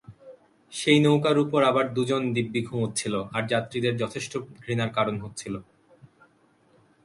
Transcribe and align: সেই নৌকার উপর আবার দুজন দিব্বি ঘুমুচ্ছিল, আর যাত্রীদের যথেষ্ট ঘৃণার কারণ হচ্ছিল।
সেই 0.73 0.99
নৌকার 1.05 1.37
উপর 1.39 1.59
আবার 1.63 1.85
দুজন 1.93 2.21
দিব্বি 2.35 2.61
ঘুমুচ্ছিল, 2.69 3.13
আর 3.35 3.43
যাত্রীদের 3.47 3.93
যথেষ্ট 3.97 4.33
ঘৃণার 4.63 4.91
কারণ 4.97 5.15
হচ্ছিল। 5.23 5.53